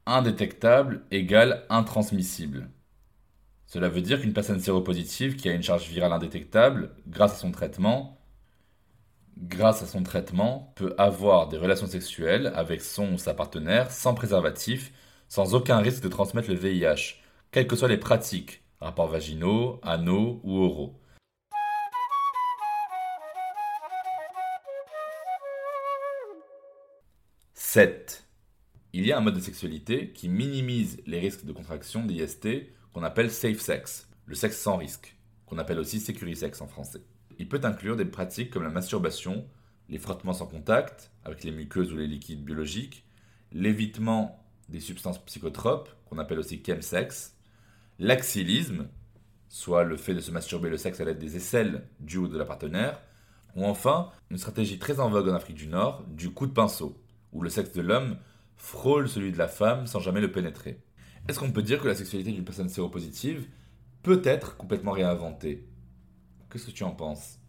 indétectable 0.07 1.05
égale 1.11 1.67
intransmissible. 1.69 2.71
Cela 3.67 3.91
veut 3.91 4.01
dire 4.01 4.19
qu'une 4.19 4.33
personne 4.33 4.61
séropositive 4.61 5.37
qui 5.37 5.51
a 5.51 5.53
une 5.53 5.63
charge 5.63 5.87
virale 5.87 6.15
indétectable, 6.15 6.95
grâce 7.07 7.35
à 7.35 7.37
son 7.37 7.51
traitement, 7.51 8.19
grâce 9.37 9.83
à 9.83 9.87
son 9.87 10.03
traitement, 10.03 10.73
peut 10.77 10.95
avoir 10.97 11.49
des 11.49 11.59
relations 11.59 11.87
sexuelles 11.87 12.51
avec 12.57 12.81
son 12.81 13.13
ou 13.13 13.19
sa 13.19 13.35
partenaire 13.35 13.91
sans 13.91 14.15
préservatif, 14.15 14.91
sans 15.29 15.55
aucun 15.55 15.77
risque 15.81 16.03
de 16.03 16.09
transmettre 16.09 16.49
le 16.49 16.57
VIH, 16.57 17.26
quelles 17.57 17.67
que 17.67 17.75
soient 17.75 17.89
les 17.89 17.97
pratiques, 17.97 18.63
rapports 18.81 19.09
vaginaux, 19.09 19.81
anaux 19.83 20.43
ou 20.45 20.59
oraux. 20.59 21.01
«7. 27.55 28.29
Il 28.93 29.07
y 29.07 29.13
a 29.13 29.17
un 29.17 29.23
mode 29.23 29.37
de 29.37 29.41
sexualité 29.41 30.13
qui 30.13 30.29
minimise 30.29 31.01
les 31.07 31.19
risques 31.19 31.47
de 31.47 31.53
contraction 31.53 32.05
d'IST 32.05 32.47
qu'on 32.93 33.03
appelle 33.03 33.31
safe 33.31 33.61
sex, 33.61 34.11
le 34.27 34.35
sexe 34.35 34.59
sans 34.59 34.77
risque, 34.77 35.17
qu'on 35.47 35.57
appelle 35.57 35.79
aussi 35.79 35.99
sécurisex 35.99 36.61
en 36.61 36.67
français. 36.67 37.01
Il 37.39 37.49
peut 37.49 37.63
inclure 37.63 37.97
des 37.97 38.05
pratiques 38.05 38.51
comme 38.51 38.65
la 38.65 38.69
masturbation, 38.69 39.49
les 39.89 39.99
frottements 39.99 40.35
sans 40.35 40.47
contact 40.47 41.11
avec 41.25 41.43
les 41.43 41.53
muqueuses 41.53 41.91
ou 41.91 41.97
les 41.97 42.07
liquides 42.07 42.45
biologiques, 42.45 43.07
l'évitement 43.51 44.45
des 44.69 44.81
substances 44.81 45.25
psychotropes, 45.25 45.89
qu'on 46.05 46.19
appelle 46.19 46.39
aussi 46.39 46.63
chemsex, 46.63 47.36
l'axillisme, 47.99 48.89
soit 49.49 49.85
le 49.85 49.97
fait 49.97 50.15
de 50.15 50.21
se 50.21 50.31
masturber 50.31 50.69
le 50.69 50.77
sexe 50.77 51.01
à 51.01 51.05
l'aide 51.05 51.19
des 51.19 51.37
aisselles 51.37 51.89
du 52.01 52.19
ou 52.19 52.29
de 52.29 52.39
la 52.39 52.45
partenaire, 52.45 53.01
ou 53.55 53.65
enfin 53.65 54.11
une 54.31 54.39
stratégie 54.39 54.79
très 54.79 55.01
en 55.01 55.09
vogue 55.09 55.29
en 55.29 55.35
Afrique 55.35 55.57
du 55.57 55.67
Nord, 55.67 56.05
du 56.09 56.31
coup 56.31 56.47
de 56.47 56.53
pinceau, 56.53 57.03
où 57.33 57.43
le 57.43 57.49
sexe 57.49 57.73
de 57.73 57.83
l'homme 57.83 58.19
frôle 58.57 59.09
celui 59.09 59.33
de 59.33 59.39
la 59.39 59.49
femme 59.49 59.87
sans 59.87 60.01
jamais 60.01 60.21
le 60.21 60.33
pénétrer. 60.33 60.83
Est-ce 61.29 61.39
qu'on 61.39 61.53
peut 61.53 61.63
dire 61.63 61.81
que 61.81 61.89
la 61.89 61.95
sexualité 61.95 62.33
d'une 62.33 62.45
personne 62.45 62.69
séropositive 62.69 63.49
peut 64.03 64.21
être 64.25 64.57
complètement 64.57 64.93
réinventée? 64.93 65.69
Qu'est-ce 66.51 66.67
que 66.67 66.71
tu 66.71 66.85
en 66.85 66.93
penses? 66.93 67.41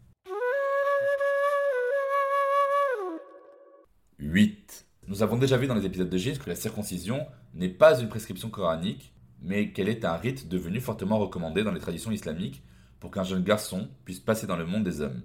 8. 4.19 4.87
Nous 5.07 5.21
avons 5.21 5.37
déjà 5.37 5.57
vu 5.57 5.67
dans 5.67 5.75
les 5.75 5.85
épisodes 5.85 6.09
de 6.09 6.17
Gilles 6.17 6.39
que 6.39 6.49
la 6.49 6.55
circoncision 6.55 7.27
n'est 7.53 7.69
pas 7.69 7.99
une 7.99 8.09
prescription 8.09 8.49
coranique, 8.49 9.13
mais 9.41 9.71
qu'elle 9.71 9.89
est 9.89 10.05
un 10.05 10.15
rite 10.15 10.47
devenu 10.47 10.79
fortement 10.79 11.19
recommandé 11.19 11.63
dans 11.63 11.71
les 11.71 11.79
traditions 11.79 12.11
islamiques 12.11 12.63
pour 12.99 13.11
qu'un 13.11 13.23
jeune 13.23 13.43
garçon 13.43 13.89
puisse 14.05 14.19
passer 14.19 14.47
dans 14.47 14.57
le 14.57 14.65
monde 14.65 14.83
des 14.83 15.01
hommes. 15.01 15.21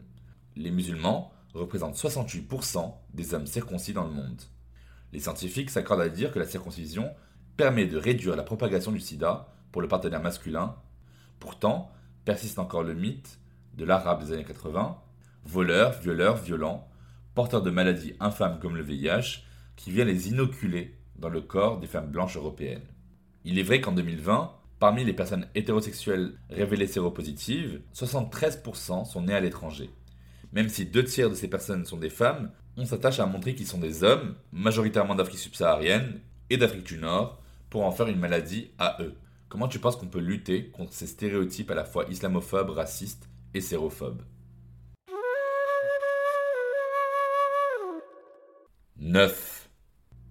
Les 0.57 0.71
musulmans 0.71 1.33
représentent 1.55 1.97
68% 1.97 2.93
des 3.15 3.35
hommes 3.35 3.47
circoncis 3.47 3.93
dans 3.93 4.05
le 4.05 4.13
monde. 4.13 4.43
Les 5.13 5.21
scientifiques 5.21 5.71
s'accordent 5.71 6.01
à 6.01 6.09
dire 6.09 6.33
que 6.33 6.39
la 6.39 6.47
circoncision 6.47 7.11
permet 7.57 7.87
de 7.87 7.99
réduire 7.99 8.37
la 8.37 8.43
propagation 8.43 8.93
du 8.93 9.01
sida 9.01 9.49
pour 9.71 9.83
le 9.83 9.89
partenaire 9.89 10.23
masculin. 10.23 10.77
Pourtant, 11.39 11.91
persiste 12.25 12.59
encore 12.59 12.83
le 12.83 12.95
mythe 12.95 13.39
de 13.75 13.85
l'arabe 13.85 14.25
des 14.25 14.33
années 14.33 14.45
80, 14.45 14.99
voleur, 15.45 15.93
violeur, 16.01 16.37
violent, 16.37 16.89
porteur 17.35 17.63
de 17.63 17.71
maladies 17.71 18.15
infâmes 18.21 18.59
comme 18.61 18.77
le 18.77 18.83
VIH, 18.83 19.45
qui 19.77 19.91
vient 19.91 20.05
les 20.05 20.29
inoculer 20.29 20.97
dans 21.17 21.29
le 21.29 21.41
corps 21.41 21.79
des 21.79 21.87
femmes 21.87 22.11
blanches 22.11 22.37
européennes. 22.37 22.87
Il 23.45 23.59
est 23.59 23.65
vrai 23.65 23.81
qu'en 23.81 23.93
2020, 23.93 24.53
parmi 24.79 25.05
les 25.05 25.13
personnes 25.13 25.49
hétérosexuelles 25.55 26.35
révélées 26.49 26.87
séropositives, 26.87 27.81
73% 27.95 29.05
sont 29.05 29.23
nées 29.23 29.35
à 29.35 29.41
l'étranger. 29.41 29.91
Même 30.53 30.69
si 30.69 30.87
deux 30.87 31.03
tiers 31.05 31.31
de 31.31 31.35
ces 31.35 31.49
personnes 31.49 31.85
sont 31.85 31.97
des 31.97 32.11
femmes, 32.11 32.53
on 32.77 32.85
s'attache 32.85 33.19
à 33.19 33.27
montrer 33.27 33.55
qu'ils 33.55 33.67
sont 33.67 33.79
des 33.79 34.05
hommes, 34.05 34.37
majoritairement 34.53 35.15
d'Afrique 35.15 35.39
subsaharienne 35.39 36.21
et 36.51 36.57
d'Afrique 36.57 36.87
du 36.87 36.99
Nord, 36.99 37.43
pour 37.69 37.85
en 37.85 37.91
faire 37.91 38.09
une 38.09 38.19
maladie 38.19 38.71
à 38.79 38.97
eux. 39.01 39.15
Comment 39.49 39.69
tu 39.69 39.79
penses 39.79 39.97
qu'on 39.97 40.07
peut 40.07 40.21
lutter 40.21 40.69
contre 40.69 40.93
ces 40.93 41.07
stéréotypes 41.07 41.71
à 41.71 41.75
la 41.75 41.85
fois 41.85 42.07
islamophobes, 42.09 42.71
racistes 42.71 43.29
et 43.55 43.61
sérophobes? 43.61 44.23
9. 48.99 49.69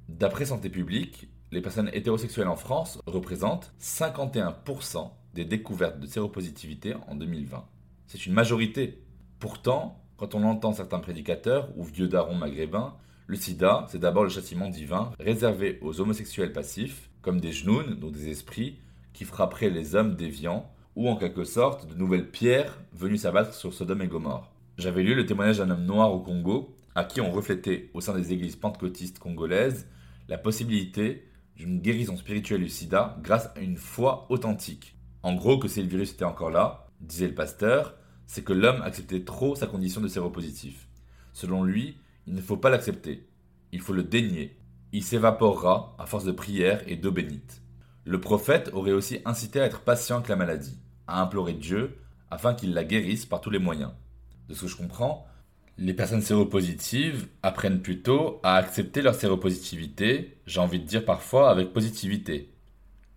D'après 0.07 0.45
Santé 0.45 0.69
publique, 0.69 1.27
les 1.51 1.61
personnes 1.61 1.89
hétérosexuelles 1.93 2.47
en 2.47 2.55
France 2.55 2.99
représentent 3.05 3.73
51% 3.81 5.09
des 5.33 5.45
découvertes 5.45 5.99
de 5.99 6.07
séropositivité 6.07 6.95
en 7.07 7.15
2020. 7.15 7.65
C'est 8.07 8.25
une 8.25 8.33
majorité. 8.33 9.01
Pourtant, 9.39 10.01
quand 10.17 10.35
on 10.35 10.43
entend 10.43 10.73
certains 10.73 10.99
prédicateurs 10.99 11.69
ou 11.75 11.83
vieux 11.83 12.07
darons 12.07 12.35
maghrébins, 12.35 12.95
le 13.27 13.35
sida, 13.35 13.85
c'est 13.89 13.99
d'abord 13.99 14.23
le 14.23 14.29
châtiment 14.29 14.69
divin 14.69 15.11
réservé 15.19 15.79
aux 15.81 16.01
homosexuels 16.01 16.53
passifs 16.53 17.09
comme 17.21 17.39
des 17.39 17.51
genoux, 17.51 17.83
donc 17.83 18.13
des 18.13 18.29
esprits, 18.29 18.79
qui 19.13 19.25
frapperaient 19.25 19.69
les 19.69 19.95
hommes 19.95 20.15
déviants, 20.15 20.69
ou 20.95 21.07
en 21.07 21.15
quelque 21.15 21.43
sorte 21.43 21.87
de 21.87 21.95
nouvelles 21.95 22.29
pierres 22.29 22.81
venues 22.93 23.17
s'abattre 23.17 23.53
sur 23.53 23.73
Sodome 23.73 24.01
et 24.01 24.07
Gomorre. 24.07 24.51
J'avais 24.77 25.03
lu 25.03 25.15
le 25.15 25.25
témoignage 25.25 25.59
d'un 25.59 25.69
homme 25.69 25.85
noir 25.85 26.13
au 26.13 26.19
Congo, 26.19 26.75
à 26.95 27.03
qui 27.03 27.21
on 27.21 27.31
reflétait, 27.31 27.89
au 27.93 28.01
sein 28.01 28.13
des 28.13 28.33
églises 28.33 28.55
pentecôtistes 28.55 29.19
congolaises, 29.19 29.87
la 30.27 30.37
possibilité 30.37 31.30
d'une 31.55 31.79
guérison 31.79 32.15
spirituelle 32.17 32.63
du 32.63 32.69
sida 32.69 33.17
grâce 33.21 33.49
à 33.55 33.59
une 33.59 33.77
foi 33.77 34.25
authentique. 34.29 34.95
En 35.23 35.35
gros, 35.35 35.59
que 35.59 35.67
si 35.67 35.81
le 35.81 35.87
virus 35.87 36.13
était 36.13 36.25
encore 36.25 36.49
là, 36.49 36.87
disait 36.99 37.27
le 37.27 37.35
pasteur, 37.35 37.95
c'est 38.25 38.43
que 38.43 38.53
l'homme 38.53 38.81
acceptait 38.81 39.23
trop 39.23 39.55
sa 39.55 39.67
condition 39.67 40.01
de 40.01 40.07
séropositif. 40.07 40.87
Selon 41.33 41.63
lui, 41.63 41.97
il 42.27 42.33
ne 42.33 42.41
faut 42.41 42.57
pas 42.57 42.69
l'accepter, 42.69 43.27
il 43.71 43.81
faut 43.81 43.93
le 43.93 44.03
dénier, 44.03 44.57
il 44.93 45.03
s'évaporera 45.03 45.95
à 45.99 46.05
force 46.05 46.25
de 46.25 46.31
prières 46.31 46.81
et 46.87 46.95
d'eau 46.95 47.11
bénite. 47.11 47.61
Le 48.03 48.19
prophète 48.19 48.71
aurait 48.73 48.91
aussi 48.91 49.19
incité 49.25 49.61
à 49.61 49.65
être 49.65 49.81
patient 49.81 50.17
avec 50.17 50.27
la 50.27 50.35
maladie, 50.35 50.77
à 51.07 51.21
implorer 51.21 51.53
Dieu 51.53 51.97
afin 52.29 52.53
qu'il 52.53 52.73
la 52.73 52.83
guérisse 52.83 53.25
par 53.25 53.41
tous 53.41 53.49
les 53.49 53.59
moyens. 53.59 53.91
De 54.47 54.53
ce 54.53 54.61
que 54.61 54.67
je 54.67 54.77
comprends, 54.77 55.27
les 55.81 55.95
personnes 55.95 56.21
séropositives 56.21 57.27
apprennent 57.41 57.81
plutôt 57.81 58.39
à 58.43 58.55
accepter 58.55 59.01
leur 59.01 59.15
séropositivité, 59.15 60.37
j'ai 60.45 60.59
envie 60.59 60.79
de 60.79 60.85
dire 60.85 61.03
parfois 61.03 61.49
avec 61.49 61.73
positivité. 61.73 62.51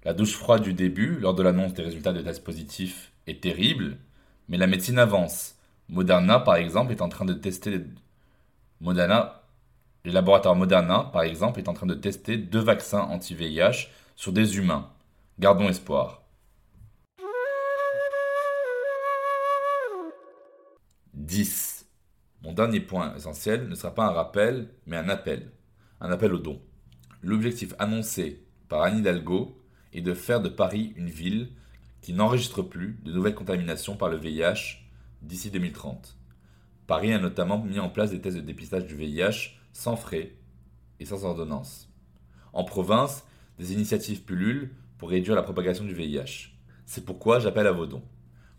La 0.02 0.14
douche 0.14 0.32
froide 0.34 0.62
du 0.62 0.72
début, 0.72 1.18
lors 1.18 1.34
de 1.34 1.42
l'annonce 1.42 1.74
des 1.74 1.82
résultats 1.82 2.14
de 2.14 2.22
tests 2.22 2.42
positifs, 2.42 3.12
est 3.26 3.42
terrible, 3.42 3.98
mais 4.48 4.56
la 4.56 4.66
médecine 4.66 4.98
avance. 4.98 5.56
Moderna, 5.90 6.40
par 6.40 6.56
exemple, 6.56 6.92
est 6.92 7.02
en 7.02 7.10
train 7.10 7.26
de 7.26 7.34
tester. 7.34 7.80
Moderna 8.80 9.42
le 10.04 10.12
laboratoire 10.12 10.54
Moderna, 10.54 11.10
par 11.12 11.22
exemple, 11.22 11.60
est 11.60 11.68
en 11.68 11.72
train 11.74 11.86
de 11.86 11.94
tester 11.94 12.36
deux 12.36 12.60
vaccins 12.60 13.00
anti-VIH 13.00 13.88
sur 14.16 14.32
des 14.32 14.58
humains. 14.58 14.90
Gardons 15.38 15.68
espoir. 15.68 16.22
10. 21.14 21.73
Mon 22.44 22.52
dernier 22.52 22.80
point 22.80 23.16
essentiel 23.16 23.68
ne 23.68 23.74
sera 23.74 23.94
pas 23.94 24.04
un 24.04 24.12
rappel, 24.12 24.68
mais 24.86 24.98
un 24.98 25.08
appel. 25.08 25.50
Un 26.02 26.10
appel 26.10 26.34
au 26.34 26.38
don. 26.38 26.60
L'objectif 27.22 27.72
annoncé 27.78 28.44
par 28.68 28.82
Anne 28.82 28.98
Hidalgo 28.98 29.58
est 29.94 30.02
de 30.02 30.12
faire 30.12 30.42
de 30.42 30.50
Paris 30.50 30.92
une 30.96 31.08
ville 31.08 31.48
qui 32.02 32.12
n'enregistre 32.12 32.60
plus 32.60 32.98
de 33.02 33.12
nouvelles 33.12 33.34
contaminations 33.34 33.96
par 33.96 34.10
le 34.10 34.18
VIH 34.18 34.82
d'ici 35.22 35.50
2030. 35.50 36.18
Paris 36.86 37.14
a 37.14 37.18
notamment 37.18 37.64
mis 37.64 37.78
en 37.78 37.88
place 37.88 38.10
des 38.10 38.20
tests 38.20 38.36
de 38.36 38.42
dépistage 38.42 38.84
du 38.84 38.94
VIH 38.94 39.56
sans 39.72 39.96
frais 39.96 40.34
et 41.00 41.06
sans 41.06 41.24
ordonnance. 41.24 41.88
En 42.52 42.64
province, 42.64 43.24
des 43.58 43.72
initiatives 43.72 44.22
pullulent 44.22 44.74
pour 44.98 45.08
réduire 45.08 45.34
la 45.34 45.42
propagation 45.42 45.86
du 45.86 45.94
VIH. 45.94 46.50
C'est 46.84 47.06
pourquoi 47.06 47.38
j'appelle 47.38 47.68
à 47.68 47.72
vos 47.72 47.86
dons. 47.86 48.04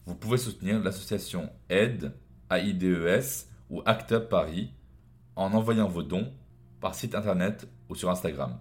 Vous 0.07 0.15
pouvez 0.15 0.39
soutenir 0.39 0.79
l'association 0.79 1.51
AIDE, 1.69 2.13
AIDS 2.49 3.45
ou 3.69 3.81
ACT 3.85 4.11
UP 4.11 4.29
Paris 4.29 4.71
en 5.35 5.53
envoyant 5.53 5.87
vos 5.87 6.03
dons 6.03 6.31
par 6.79 6.95
site 6.95 7.15
internet 7.15 7.67
ou 7.89 7.95
sur 7.95 8.09
Instagram. 8.09 8.57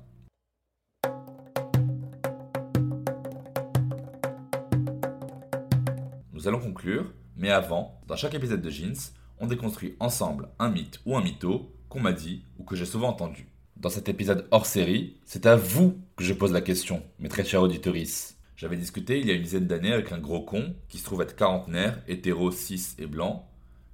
Nous 6.32 6.48
allons 6.48 6.60
conclure, 6.60 7.12
mais 7.36 7.50
avant, 7.50 8.00
dans 8.06 8.16
chaque 8.16 8.34
épisode 8.34 8.60
de 8.60 8.70
Jeans, 8.70 9.12
on 9.38 9.46
déconstruit 9.46 9.96
ensemble 10.00 10.48
un 10.58 10.70
mythe 10.70 11.00
ou 11.06 11.16
un 11.16 11.22
mytho 11.22 11.72
qu'on 11.88 12.00
m'a 12.00 12.12
dit 12.12 12.44
ou 12.58 12.64
que 12.64 12.76
j'ai 12.76 12.84
souvent 12.84 13.08
entendu. 13.08 13.48
Dans 13.76 13.88
cet 13.88 14.08
épisode 14.08 14.46
hors 14.50 14.66
série, 14.66 15.16
c'est 15.24 15.46
à 15.46 15.56
vous 15.56 15.98
que 16.16 16.24
je 16.24 16.32
pose 16.32 16.52
la 16.52 16.60
question, 16.60 17.02
mes 17.18 17.28
très 17.28 17.44
chers 17.44 17.62
auditorices. 17.62 18.38
J'avais 18.56 18.76
discuté 18.76 19.18
il 19.18 19.26
y 19.26 19.30
a 19.30 19.34
une 19.34 19.42
dizaine 19.42 19.66
d'années 19.66 19.92
avec 19.92 20.12
un 20.12 20.18
gros 20.18 20.42
con 20.42 20.74
qui 20.88 20.98
se 20.98 21.04
trouve 21.04 21.22
être 21.22 21.34
quarantenaire, 21.34 22.02
hétéro, 22.06 22.50
cis 22.52 22.94
et 22.98 23.06
blanc, 23.06 23.48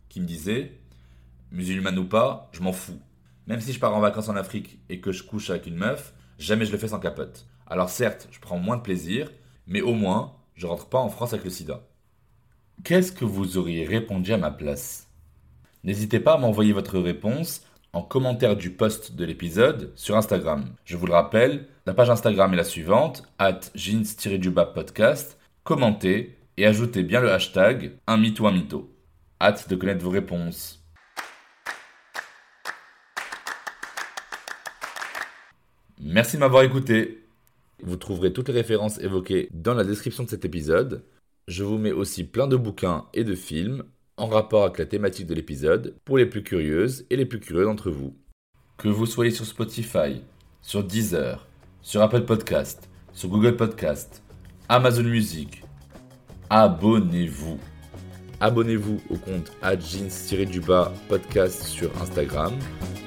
qui 0.08 0.20
me 0.20 0.26
disait 0.26 0.79
Musulman 1.52 1.96
ou 1.96 2.04
pas, 2.04 2.48
je 2.52 2.62
m'en 2.62 2.72
fous. 2.72 3.00
Même 3.46 3.60
si 3.60 3.72
je 3.72 3.80
pars 3.80 3.96
en 3.96 4.00
vacances 4.00 4.28
en 4.28 4.36
Afrique 4.36 4.78
et 4.88 5.00
que 5.00 5.12
je 5.12 5.24
couche 5.24 5.50
avec 5.50 5.66
une 5.66 5.76
meuf, 5.76 6.14
jamais 6.38 6.64
je 6.64 6.72
le 6.72 6.78
fais 6.78 6.88
sans 6.88 7.00
capote. 7.00 7.46
Alors 7.66 7.90
certes, 7.90 8.28
je 8.30 8.40
prends 8.40 8.58
moins 8.58 8.76
de 8.76 8.82
plaisir, 8.82 9.30
mais 9.66 9.80
au 9.80 9.94
moins, 9.94 10.36
je 10.54 10.66
rentre 10.66 10.88
pas 10.88 10.98
en 10.98 11.08
France 11.08 11.32
avec 11.32 11.44
le 11.44 11.50
sida. 11.50 11.80
Qu'est-ce 12.84 13.12
que 13.12 13.24
vous 13.24 13.56
auriez 13.58 13.84
répondu 13.84 14.32
à 14.32 14.38
ma 14.38 14.50
place? 14.50 15.08
N'hésitez 15.84 16.20
pas 16.20 16.34
à 16.34 16.38
m'envoyer 16.38 16.72
votre 16.72 16.98
réponse 16.98 17.62
en 17.92 18.02
commentaire 18.02 18.56
du 18.56 18.70
post 18.70 19.16
de 19.16 19.24
l'épisode 19.24 19.92
sur 19.96 20.16
Instagram. 20.16 20.64
Je 20.84 20.96
vous 20.96 21.06
le 21.06 21.12
rappelle, 21.12 21.66
la 21.86 21.94
page 21.94 22.10
Instagram 22.10 22.52
est 22.52 22.58
la 22.58 22.64
suivante, 22.64 23.24
at 23.38 23.60
jeans 23.74 24.04
podcast. 24.74 25.38
Commentez 25.64 26.38
et 26.56 26.66
ajoutez 26.66 27.02
bien 27.02 27.20
le 27.20 27.32
hashtag 27.32 27.96
un 28.06 28.16
mytho 28.16 28.46
un 28.46 28.52
mytho. 28.52 28.94
Hâte 29.40 29.68
de 29.68 29.76
connaître 29.76 30.04
vos 30.04 30.10
réponses. 30.10 30.79
Merci 36.02 36.36
de 36.36 36.40
m'avoir 36.40 36.62
écouté. 36.62 37.26
Vous 37.82 37.96
trouverez 37.96 38.32
toutes 38.32 38.48
les 38.48 38.54
références 38.54 38.98
évoquées 39.00 39.48
dans 39.52 39.74
la 39.74 39.84
description 39.84 40.24
de 40.24 40.30
cet 40.30 40.46
épisode. 40.46 41.04
Je 41.46 41.62
vous 41.62 41.76
mets 41.76 41.92
aussi 41.92 42.24
plein 42.24 42.46
de 42.46 42.56
bouquins 42.56 43.04
et 43.12 43.22
de 43.22 43.34
films 43.34 43.84
en 44.16 44.26
rapport 44.26 44.64
avec 44.64 44.78
la 44.78 44.86
thématique 44.86 45.26
de 45.26 45.34
l'épisode 45.34 45.94
pour 46.06 46.16
les 46.16 46.24
plus 46.24 46.42
curieuses 46.42 47.04
et 47.10 47.16
les 47.16 47.26
plus 47.26 47.38
curieux 47.38 47.64
d'entre 47.64 47.90
vous. 47.90 48.16
Que 48.78 48.88
vous 48.88 49.04
soyez 49.04 49.30
sur 49.30 49.44
Spotify, 49.44 50.22
sur 50.62 50.84
Deezer, 50.84 51.46
sur 51.82 52.00
Apple 52.00 52.24
Podcast, 52.24 52.88
sur 53.12 53.28
Google 53.28 53.56
Podcast, 53.56 54.22
Amazon 54.70 55.04
Music, 55.04 55.62
abonnez-vous. 56.48 57.60
Abonnez-vous 58.42 59.02
au 59.10 59.16
compte 59.16 59.52
jeans-du-bas 59.62 60.94
podcast 61.10 61.62
sur 61.64 61.90
Instagram, 62.00 62.58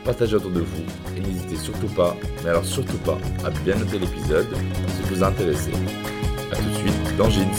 partagez 0.05 0.35
autour 0.35 0.51
de 0.51 0.59
vous 0.59 0.83
et 1.17 1.21
n'hésitez 1.21 1.55
surtout 1.55 1.87
pas, 1.87 2.15
mais 2.43 2.51
alors 2.51 2.63
surtout 2.63 2.99
pas, 2.99 3.17
à 3.43 3.49
bien 3.49 3.75
noter 3.75 3.97
l'épisode 3.97 4.55
si 4.89 5.01
vous 5.09 5.23
a 5.23 5.27
intéressé. 5.27 5.71
A 6.51 6.55
tout 6.55 6.69
de 6.69 6.75
suite 6.75 7.17
dans 7.17 7.31
Jeans. 7.31 7.49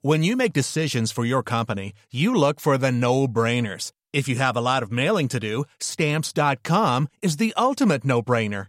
When 0.00 0.22
you 0.22 0.36
make 0.36 0.54
decisions 0.54 1.12
for 1.12 1.26
your 1.26 1.42
company, 1.42 1.92
you 2.10 2.34
look 2.34 2.58
for 2.58 2.78
the 2.78 2.90
no-brainers. 2.90 3.92
If 4.14 4.26
you 4.26 4.36
have 4.36 4.56
a 4.56 4.62
lot 4.62 4.82
of 4.82 4.90
mailing 4.90 5.28
to 5.28 5.38
do, 5.38 5.66
stamps.com 5.80 7.08
is 7.20 7.36
the 7.36 7.52
ultimate 7.58 8.06
no-brainer. 8.06 8.68